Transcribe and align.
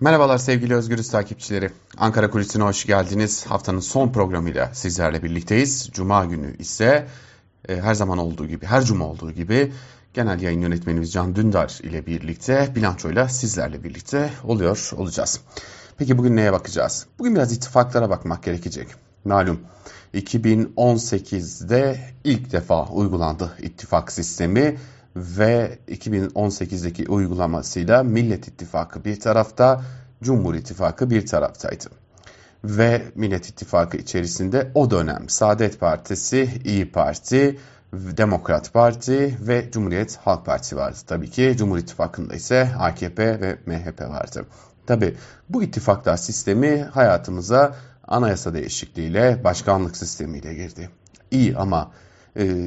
Merhabalar 0.00 0.38
sevgili 0.38 0.74
Özgürüz 0.74 1.10
takipçileri. 1.10 1.70
Ankara 1.96 2.30
Kulisi'ne 2.30 2.62
hoş 2.62 2.86
geldiniz. 2.86 3.46
Haftanın 3.46 3.80
son 3.80 4.12
programıyla 4.12 4.70
sizlerle 4.74 5.22
birlikteyiz. 5.22 5.90
Cuma 5.92 6.24
günü 6.24 6.56
ise 6.58 7.06
e, 7.68 7.76
her 7.76 7.94
zaman 7.94 8.18
olduğu 8.18 8.46
gibi, 8.46 8.66
her 8.66 8.84
cuma 8.84 9.04
olduğu 9.04 9.32
gibi 9.32 9.72
genel 10.14 10.40
yayın 10.40 10.60
yönetmenimiz 10.60 11.12
Can 11.12 11.36
Dündar 11.36 11.78
ile 11.82 12.06
birlikte 12.06 12.72
bilançoyla 12.74 13.28
sizlerle 13.28 13.84
birlikte 13.84 14.30
oluyor 14.44 14.90
olacağız. 14.96 15.40
Peki 15.98 16.18
bugün 16.18 16.36
neye 16.36 16.52
bakacağız? 16.52 17.06
Bugün 17.18 17.34
biraz 17.34 17.52
ittifaklara 17.52 18.10
bakmak 18.10 18.42
gerekecek. 18.42 18.88
Malum 19.24 19.60
2018'de 20.14 22.00
ilk 22.24 22.52
defa 22.52 22.86
uygulandı 22.86 23.56
ittifak 23.62 24.12
sistemi 24.12 24.76
ve 25.16 25.78
2018'deki 25.88 27.08
uygulamasıyla 27.08 28.02
Millet 28.02 28.48
İttifakı 28.48 29.04
bir 29.04 29.20
tarafta, 29.20 29.82
Cumhur 30.22 30.54
İttifakı 30.54 31.10
bir 31.10 31.26
taraftaydı. 31.26 31.84
Ve 32.64 33.02
Millet 33.14 33.48
İttifakı 33.48 33.96
içerisinde 33.96 34.70
o 34.74 34.90
dönem 34.90 35.28
Saadet 35.28 35.80
Partisi, 35.80 36.60
İyi 36.64 36.92
Parti, 36.92 37.58
Demokrat 37.92 38.72
Parti 38.72 39.38
ve 39.40 39.70
Cumhuriyet 39.70 40.16
Halk 40.16 40.46
Partisi 40.46 40.76
vardı. 40.76 40.98
Tabii 41.06 41.30
ki 41.30 41.54
Cumhur 41.58 41.78
İttifakı'nda 41.78 42.34
ise 42.34 42.70
AKP 42.78 43.40
ve 43.40 43.58
MHP 43.66 44.00
vardı. 44.00 44.46
Tabii 44.86 45.14
bu 45.48 45.62
ittifaklar 45.62 46.16
sistemi 46.16 46.82
hayatımıza 46.82 47.76
anayasa 48.08 48.54
değişikliğiyle, 48.54 49.44
başkanlık 49.44 49.96
sistemiyle 49.96 50.54
girdi. 50.54 50.90
İyi 51.30 51.56
ama 51.56 51.90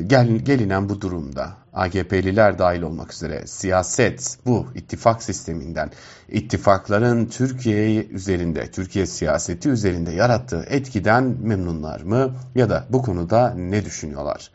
gel, 0.07 0.27
gelinen 0.27 0.89
bu 0.89 1.01
durumda 1.01 1.53
AKP'liler 1.73 2.59
dahil 2.59 2.81
olmak 2.81 3.13
üzere 3.13 3.47
siyaset 3.47 4.37
bu 4.45 4.67
ittifak 4.75 5.23
sisteminden 5.23 5.91
ittifakların 6.29 7.25
Türkiye 7.25 8.05
üzerinde, 8.05 8.71
Türkiye 8.71 9.05
siyaseti 9.05 9.69
üzerinde 9.69 10.11
yarattığı 10.11 10.65
etkiden 10.69 11.23
memnunlar 11.41 12.01
mı 12.01 12.35
ya 12.55 12.69
da 12.69 12.85
bu 12.89 13.01
konuda 13.01 13.53
ne 13.53 13.85
düşünüyorlar? 13.85 14.51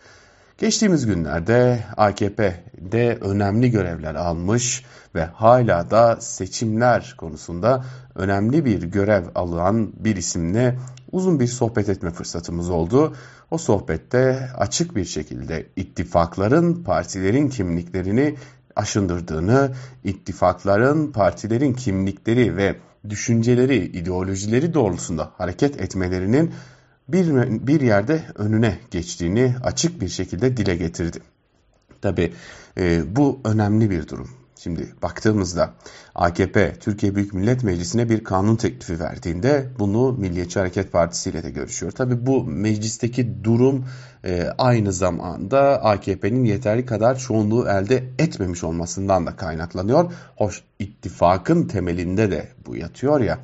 Geçtiğimiz 0.59 1.07
günlerde 1.07 1.85
AKP'de 2.85 3.19
önemli 3.21 3.71
görevler 3.71 4.15
almış 4.15 4.85
ve 5.15 5.25
hala 5.25 5.91
da 5.91 6.21
seçimler 6.21 7.15
konusunda 7.19 7.85
önemli 8.15 8.65
bir 8.65 8.83
görev 8.83 9.25
alan 9.35 9.93
bir 9.97 10.17
isimle 10.17 10.79
uzun 11.13 11.41
bir 11.41 11.47
sohbet 11.47 11.89
etme 11.89 12.11
fırsatımız 12.11 12.71
oldu. 12.71 13.15
O 13.51 13.59
sohbette 13.59 14.49
açık 14.57 14.97
bir 14.97 15.05
şekilde 15.05 15.67
ittifakların 15.77 16.85
partilerin 16.85 17.49
kimliklerini 17.49 18.35
aşındırdığını, 18.77 19.75
ittifakların 20.05 21.13
partilerin 21.13 21.73
kimlikleri 21.73 22.57
ve 22.57 22.77
düşünceleri, 23.09 23.77
ideolojileri 23.77 24.75
doğrultusunda 24.75 25.31
hareket 25.39 25.81
etmelerinin 25.81 26.53
bir, 27.09 27.27
bir 27.67 27.81
yerde 27.81 28.23
önüne 28.35 28.79
geçtiğini 28.91 29.55
açık 29.65 30.01
bir 30.01 30.09
şekilde 30.09 30.57
dile 30.57 30.77
getirdi. 30.77 31.19
Tabi 32.05 32.33
e, 32.79 33.17
bu 33.17 33.41
önemli 33.45 33.91
bir 33.91 34.09
durum. 34.09 34.29
Şimdi 34.57 34.95
baktığımızda 35.03 35.75
AKP 36.15 36.75
Türkiye 36.81 37.15
Büyük 37.15 37.35
Millet 37.35 37.65
Meclisi'ne 37.65 38.09
bir 38.09 38.25
kanun 38.25 38.57
teklifi 38.57 39.01
verdiğinde 39.01 39.69
bunu 39.79 40.13
Milliyetçi 40.13 40.59
Hareket 40.59 40.93
Partisi 40.93 41.31
ile 41.31 41.43
de 41.43 41.51
görüşüyor. 41.51 41.93
Tabi 41.93 42.27
bu 42.27 42.45
meclisteki 42.45 43.45
durum 43.45 43.85
e, 44.25 44.49
aynı 44.59 44.93
zamanda 44.93 45.85
AKP'nin 45.85 46.45
yeterli 46.45 46.87
kadar 46.87 47.19
çoğunluğu 47.19 47.69
elde 47.69 48.05
etmemiş 48.19 48.65
olmasından 48.65 49.27
da 49.27 49.37
kaynaklanıyor. 49.37 50.13
Hoş 50.37 50.63
ittifakın 50.79 51.67
temelinde 51.69 52.31
de 52.31 52.49
bu 52.67 52.77
yatıyor 52.77 53.21
ya. 53.21 53.39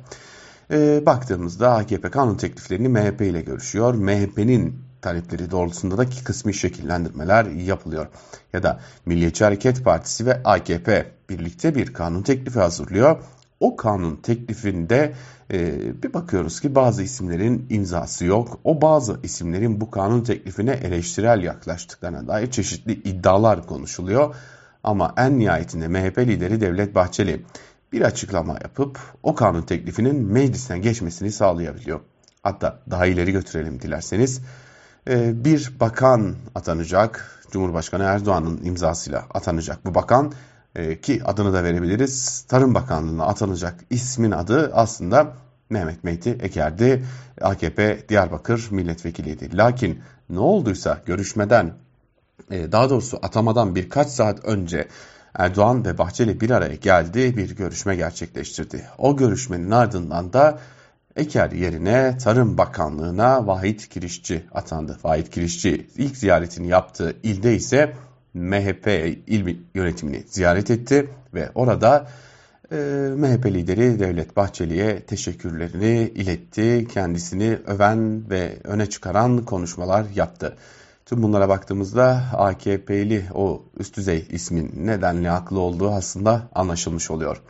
E, 0.71 1.05
baktığımızda 1.05 1.75
AKP 1.75 2.09
kanun 2.09 2.35
tekliflerini 2.35 2.89
MHP 2.89 3.21
ile 3.21 3.41
görüşüyor. 3.41 3.93
MHP'nin 3.93 4.90
talepleri 5.01 5.51
doğrultusunda 5.51 5.97
da 5.97 6.05
kısmi 6.23 6.53
şekillendirmeler 6.53 7.45
yapılıyor. 7.45 8.07
Ya 8.53 8.63
da 8.63 8.79
Milliyetçi 9.05 9.43
Hareket 9.43 9.83
Partisi 9.83 10.25
ve 10.25 10.43
AKP 10.43 11.11
birlikte 11.29 11.75
bir 11.75 11.93
kanun 11.93 12.21
teklifi 12.21 12.59
hazırlıyor. 12.59 13.23
O 13.59 13.75
kanun 13.75 14.15
teklifinde 14.15 15.13
e, 15.51 16.03
bir 16.03 16.13
bakıyoruz 16.13 16.59
ki 16.59 16.75
bazı 16.75 17.03
isimlerin 17.03 17.67
imzası 17.69 18.25
yok. 18.25 18.59
O 18.63 18.81
bazı 18.81 19.19
isimlerin 19.23 19.81
bu 19.81 19.91
kanun 19.91 20.23
teklifine 20.23 20.71
eleştirel 20.71 21.43
yaklaştıklarına 21.43 22.27
dair 22.27 22.51
çeşitli 22.51 22.93
iddialar 22.93 23.67
konuşuluyor. 23.67 24.35
Ama 24.83 25.13
en 25.17 25.39
nihayetinde 25.39 25.87
MHP 25.87 26.17
lideri 26.17 26.61
Devlet 26.61 26.95
Bahçeli 26.95 27.45
bir 27.91 28.01
açıklama 28.01 28.53
yapıp 28.53 28.99
o 29.23 29.35
kanun 29.35 29.61
teklifinin 29.61 30.15
meclisten 30.15 30.81
geçmesini 30.81 31.31
sağlayabiliyor. 31.31 31.99
Hatta 32.43 32.79
daha 32.89 33.05
ileri 33.05 33.31
götürelim 33.31 33.81
dilerseniz. 33.81 34.41
Ee, 35.09 35.45
bir 35.45 35.71
bakan 35.79 36.35
atanacak. 36.55 37.41
Cumhurbaşkanı 37.51 38.03
Erdoğan'ın 38.03 38.63
imzasıyla 38.63 39.25
atanacak 39.33 39.85
bu 39.85 39.95
bakan 39.95 40.33
e, 40.75 41.01
ki 41.01 41.21
adını 41.25 41.53
da 41.53 41.63
verebiliriz. 41.63 42.45
Tarım 42.47 42.75
Bakanlığı'na 42.75 43.25
atanacak 43.25 43.75
ismin 43.89 44.31
adı 44.31 44.71
aslında 44.73 45.33
Mehmet 45.69 46.03
Mehdi 46.03 46.29
Eker'di. 46.29 47.05
AKP 47.41 48.09
Diyarbakır 48.09 48.67
milletvekiliydi. 48.71 49.57
Lakin 49.57 50.01
ne 50.29 50.39
olduysa 50.39 51.01
görüşmeden 51.05 51.73
e, 52.51 52.71
daha 52.71 52.89
doğrusu 52.89 53.19
atamadan 53.21 53.75
birkaç 53.75 54.07
saat 54.07 54.45
önce 54.45 54.87
Erdoğan 55.33 55.85
ve 55.85 55.97
Bahçeli 55.97 56.41
bir 56.41 56.49
araya 56.49 56.75
geldi, 56.75 57.37
bir 57.37 57.55
görüşme 57.55 57.95
gerçekleştirdi. 57.95 58.85
O 58.97 59.17
görüşmenin 59.17 59.71
ardından 59.71 60.33
da 60.33 60.59
Eker 61.15 61.51
yerine 61.51 62.17
Tarım 62.17 62.57
Bakanlığı'na 62.57 63.47
Vahit 63.47 63.89
Kirişçi 63.89 64.43
atandı. 64.51 64.97
Vahit 65.03 65.29
Kirişçi 65.29 65.87
ilk 65.97 66.17
ziyaretini 66.17 66.67
yaptığı 66.67 67.15
ilde 67.23 67.55
ise 67.55 67.93
MHP 68.33 68.87
il 69.27 69.57
yönetimini 69.73 70.23
ziyaret 70.27 70.71
etti 70.71 71.09
ve 71.33 71.49
orada 71.55 72.07
e, 72.71 72.75
MHP 73.17 73.45
lideri 73.45 73.99
Devlet 73.99 74.35
Bahçeli'ye 74.35 74.99
teşekkürlerini 74.99 76.11
iletti. 76.15 76.87
Kendisini 76.93 77.57
öven 77.67 78.29
ve 78.29 78.57
öne 78.63 78.85
çıkaran 78.85 79.45
konuşmalar 79.45 80.05
yaptı. 80.15 80.57
Tüm 81.05 81.23
bunlara 81.23 81.49
baktığımızda 81.49 82.23
AKP'li 82.33 83.25
o 83.33 83.63
üst 83.79 83.97
düzey 83.97 84.27
ismin 84.29 84.71
nedenli 84.75 85.27
haklı 85.27 85.59
olduğu 85.59 85.91
aslında 85.91 86.41
anlaşılmış 86.55 87.11
oluyor. 87.11 87.41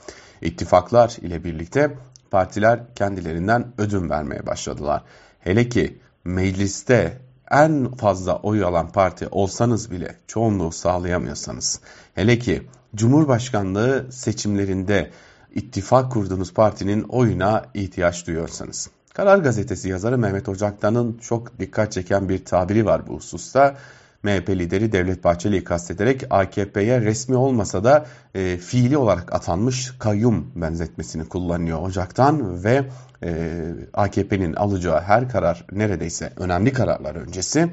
İttifaklar 0.41 1.17
ile 1.21 1.43
birlikte 1.43 1.97
partiler 2.31 2.79
kendilerinden 2.95 3.73
ödün 3.77 4.09
vermeye 4.09 4.45
başladılar. 4.45 5.03
Hele 5.39 5.69
ki 5.69 5.99
mecliste 6.23 7.17
en 7.51 7.91
fazla 7.91 8.35
oy 8.35 8.63
alan 8.63 8.91
parti 8.91 9.27
olsanız 9.27 9.91
bile 9.91 10.15
çoğunluğu 10.27 10.71
sağlayamıyorsanız, 10.71 11.81
hele 12.15 12.39
ki 12.39 12.67
Cumhurbaşkanlığı 12.95 14.07
seçimlerinde 14.11 15.11
ittifak 15.55 16.11
kurduğunuz 16.11 16.53
partinin 16.53 17.03
oyuna 17.03 17.65
ihtiyaç 17.73 18.27
duyuyorsanız. 18.27 18.89
Karar 19.13 19.37
Gazetesi 19.37 19.89
yazarı 19.89 20.17
Mehmet 20.17 20.49
Ocaktan'ın 20.49 21.17
çok 21.21 21.59
dikkat 21.59 21.91
çeken 21.91 22.29
bir 22.29 22.45
tabiri 22.45 22.85
var 22.85 23.07
bu 23.07 23.15
hususta. 23.15 23.75
MHP 24.23 24.49
lideri 24.49 24.91
Devlet 24.91 25.23
Bahçeli'yi 25.23 25.63
kastederek 25.63 26.23
AKP'ye 26.29 27.01
resmi 27.01 27.35
olmasa 27.35 27.83
da 27.83 28.05
e, 28.35 28.57
fiili 28.57 28.97
olarak 28.97 29.33
atanmış 29.35 29.93
kayyum 29.99 30.51
benzetmesini 30.55 31.29
kullanıyor 31.29 31.81
Ocak'tan 31.81 32.63
ve 32.63 32.83
e, 33.23 33.59
AKP'nin 33.93 34.53
alacağı 34.53 35.01
her 35.01 35.29
karar 35.29 35.65
neredeyse 35.71 36.33
önemli 36.37 36.73
kararlar 36.73 37.15
öncesi 37.15 37.69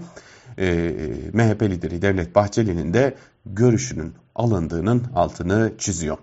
e, 0.58 0.92
MHP 1.32 1.62
lideri 1.62 2.02
Devlet 2.02 2.34
Bahçeli'nin 2.34 2.94
de 2.94 3.14
görüşünün 3.46 4.14
alındığının 4.34 5.04
altını 5.14 5.72
çiziyor. 5.78 6.18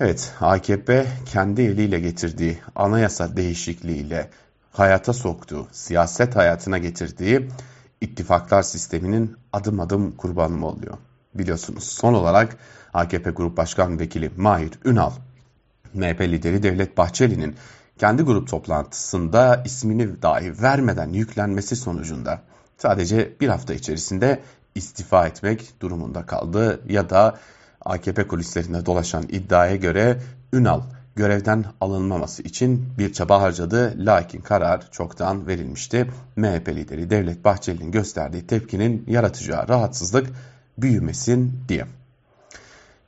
Evet 0.00 0.32
AKP 0.40 1.06
kendi 1.26 1.62
eliyle 1.62 2.00
getirdiği 2.00 2.58
anayasa 2.76 3.36
değişikliğiyle 3.36 4.30
hayata 4.72 5.12
soktuğu, 5.12 5.68
siyaset 5.72 6.36
hayatına 6.36 6.78
getirdiği 6.78 7.48
ittifaklar 8.00 8.62
sisteminin 8.62 9.36
adım 9.52 9.80
adım 9.80 10.12
kurbanı 10.12 10.56
mı 10.56 10.66
oluyor? 10.66 10.98
Biliyorsunuz 11.34 11.84
son 11.84 12.14
olarak 12.14 12.56
AKP 12.94 13.30
Grup 13.30 13.56
Başkan 13.56 14.00
Vekili 14.00 14.30
Mahir 14.36 14.72
Ünal, 14.84 15.12
MHP 15.94 16.20
lideri 16.20 16.62
Devlet 16.62 16.96
Bahçeli'nin 16.96 17.56
kendi 17.98 18.22
grup 18.22 18.48
toplantısında 18.48 19.62
ismini 19.64 20.22
dahi 20.22 20.62
vermeden 20.62 21.12
yüklenmesi 21.12 21.76
sonucunda 21.76 22.42
sadece 22.76 23.36
bir 23.40 23.48
hafta 23.48 23.74
içerisinde 23.74 24.42
istifa 24.74 25.26
etmek 25.26 25.80
durumunda 25.80 26.26
kaldı 26.26 26.80
ya 26.88 27.10
da 27.10 27.38
AKP 27.84 28.26
kulislerinde 28.26 28.86
dolaşan 28.86 29.22
iddiaya 29.22 29.76
göre 29.76 30.22
Ünal 30.52 30.80
görevden 31.18 31.64
alınmaması 31.80 32.42
için 32.42 32.86
bir 32.98 33.12
çaba 33.12 33.42
harcadı. 33.42 33.94
Lakin 33.98 34.40
karar 34.40 34.90
çoktan 34.90 35.46
verilmişti. 35.46 36.10
MHP 36.36 36.68
lideri 36.68 37.10
Devlet 37.10 37.44
Bahçeli'nin 37.44 37.92
gösterdiği 37.92 38.46
tepkinin 38.46 39.04
yaratacağı 39.06 39.68
rahatsızlık 39.68 40.26
büyümesin 40.78 41.60
diye. 41.68 41.86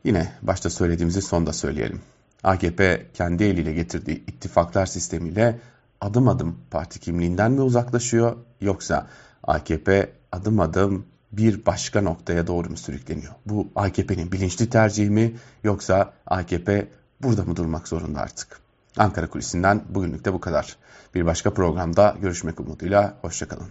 Yine 0.05 0.33
başta 0.43 0.71
söylediğimizi 0.71 1.23
sonda 1.23 1.53
söyleyelim. 1.53 2.01
AKP 2.43 3.07
kendi 3.15 3.45
eliyle 3.45 3.73
getirdiği 3.73 4.25
ittifaklar 4.27 4.87
sistemiyle 4.87 5.59
adım 6.01 6.29
adım 6.29 6.59
parti 6.71 7.01
kimliğinden 7.01 7.53
mi 7.53 7.61
uzaklaşıyor 7.61 8.37
yoksa 8.61 9.07
AKP 9.43 10.13
adım 10.33 10.61
adım 10.61 11.07
bir 11.33 11.67
başka 11.67 12.03
noktaya 12.03 12.47
doğru 12.47 12.71
mu 12.71 12.77
sürükleniyor? 12.77 13.33
Bu 13.47 13.69
AKP'nin 13.77 14.33
bilinçli 14.33 14.71
tercihi 14.71 15.11
mi 15.11 15.33
yoksa 15.65 16.13
AKP 16.27 16.89
burada 17.23 17.45
mı 17.45 17.57
durmak 17.57 17.89
zorunda 17.89 18.21
artık? 18.21 18.61
Ankara 18.97 19.31
Kulisi'nden 19.31 19.83
bugünlük 19.89 20.25
de 20.25 20.33
bu 20.33 20.41
kadar. 20.41 20.77
Bir 21.15 21.27
başka 21.27 21.55
programda 21.55 22.17
görüşmek 22.21 22.61
umuduyla, 22.61 23.19
hoşçakalın. 23.23 23.69